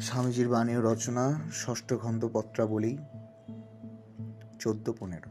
[0.00, 2.98] স্বামীজির বাণী রচনা, ষষ্ঠ খণ্ড পত্রাবলী,
[4.58, 5.30] চোদ্দ পনেরো।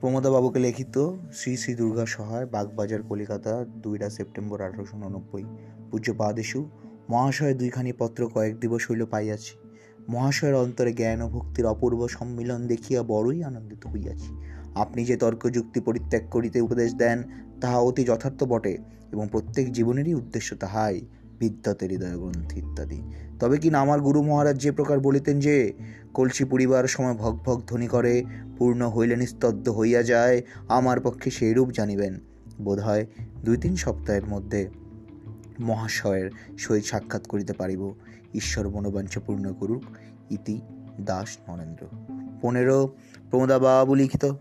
[0.00, 5.44] প্রমোদাবাবুকে লিখিত শ্রী শ্রী দুর্গা সহায়, বাগবাজার, কলিকাতা, দুইরা সেপ্টেম্বর আঠারোশো উননব্বই।
[5.90, 6.70] পূজ্য পাদেশু
[7.10, 9.58] মহাশয় দুইখানি পত্র কয়েক দিবস হইল পাইয়াছি।
[10.08, 14.30] মহাশয়ের অন্তরে জ্ঞান ও ভক্তির অপূর্ব সম্মিলন দেখিয়া বড়ই আনন্দিত হইয়াছি।
[14.74, 17.22] আপনি যে তর্ক যুক্তি পরিত্যাগ করিতে উপদেশ দেন,
[17.60, 18.78] তাহা অতি যথার্থ বটে
[19.12, 21.00] এবং প্রত্যেক জীবনেরই উদ্দেশ্য তাহাই।
[21.40, 23.02] বিদ্যাতে হৃদয় গ্রন্থি ইত্যাদি।
[23.40, 25.72] তবে কিনা আমার গুরু মহারাজ যে প্রকার বলিতেন যে,
[26.14, 28.24] কলসি পুরিবার সময় ভগ ভগ ধ্বনি করে,
[28.58, 32.20] পূর্ণ হইলে নিস্তব্ধ হইয়া যায়, আমার পক্ষে সেইরূপ জানিবেন।
[32.60, 33.06] বোধ হয়
[33.44, 34.68] দুই তিন সপ্তাহের মধ্যে
[35.60, 37.94] মহাশয়ের সহিত সাক্ষাৎ করিতে পারিব।
[38.34, 39.82] ঈশ্বর মনোবাঞ্ছা পূর্ণ করুক,
[40.30, 40.60] ইতি
[41.00, 41.86] দাস নরেন্দ্র।
[42.42, 42.96] পনেরো,
[43.30, 44.32] প্রমোদাবাবু লিখিত।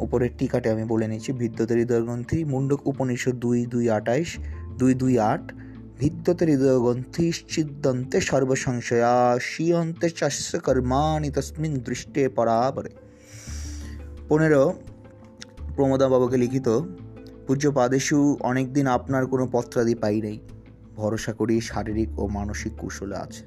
[0.00, 4.38] উপরের টিকাটে আমি বলে নিয়েছি বিদ্যুতের হৃদয় গ্রন্থি মুন্ডক উপনিষদ দুই দুই আটাইশ
[4.78, 5.52] দুই দুই আট
[6.00, 12.90] ভিদ্যতে হৃদয়গ্রন্থি ছিদ্যন্তে সর্বসংশয়া শিয়ন্তে চাস্য কর্মাণি তস্মিন দৃষ্টে পরাবরে।
[14.28, 14.62] পনেরো
[15.76, 16.68] প্রমোদা বাবুকে লিখিত
[17.46, 20.38] পূজ্য পাদেশু অনেকদিন আপনার কোনো পত্রাদি পাই নাই।
[20.96, 23.44] ভরসা করি শারীরিক ও মানসিক কুশলে আছে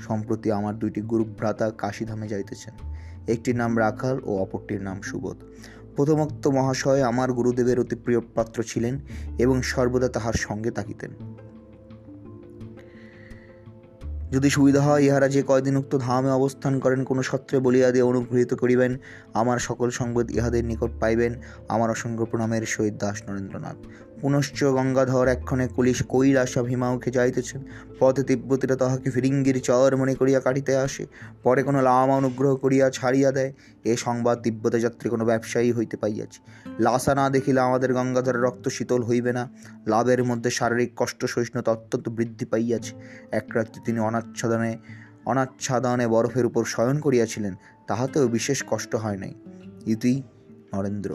[0.00, 2.74] সম্প্রতি আমার দুইটি গুরুভ্রাতা কাশীধামে যাইতেছেন।
[3.28, 5.36] একটির নাম রাখাল ও অপরটির নাম সুবোধ।
[5.96, 8.94] প্রথমোক্ত মহাশয় আমার গুরুদেবের অতি প্রিয় পাত্র ছিলেন
[9.38, 11.12] এবং সর্বদা তাহার সঙ্গে থাকিতেন।
[14.32, 18.54] যদি সুবিধা হয়, ইহারা যে কয়দিন উক্ত ধামে অবস্থান করেন, কোনো সত্রে বলিয়া দিয়ে অনুগৃহীত
[18.54, 18.98] করিবেন।
[19.34, 21.32] আমার সকল সংবাদ ইহাদের নিকট পাইবেন।
[21.68, 23.76] আমার অসংখ্য প্রণামের সহিত দাস নরেন্দ্রনাথ।
[24.20, 27.60] পুনশ্চ গঙ্গাধর এক্ষণে কুলিশ কৈলাসাভিমাউখে যাইতেছেন
[28.00, 31.06] পথে তিব্বতীরা তাহাকে ফিরিঙ্গির চর মনে করিয়া কাটিতে আসে।
[31.42, 33.52] পরে কোনো লামা অনুগ্রহ করিয়া ছাড়িয়া দেয়।
[33.84, 36.40] এ সংবাদ তিব্বতে যাত্রী কোনো ব্যবসায়ী হইতে পাইয়াছে।
[36.80, 39.48] লাসা না দেখিলে আমাদের গঙ্গাধরের রক্ত শীতল হইবে না।
[39.86, 42.92] লাভের মধ্যে শারীরিক কষ্ট সহিষ্ণুতা অত্যন্ত বৃদ্ধি পাইয়াছে।
[43.30, 44.76] এক রাত্রি তিনি অনাচ্ছাদনে
[45.24, 47.54] অনাচ্ছাদনে বরফের উপর শয়ন করিয়াছিলেন।
[47.86, 49.34] তাহাতেও বিশেষ কষ্ট হয় নাই।
[49.86, 50.22] ইতি
[50.74, 51.14] নরেন্দ্র।